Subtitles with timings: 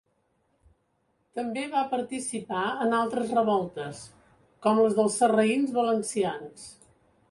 [1.39, 4.03] També va participar en altres revoltes,
[4.67, 6.71] com les dels sarraïns valencians.